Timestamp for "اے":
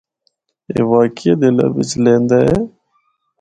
0.71-0.79, 2.49-2.55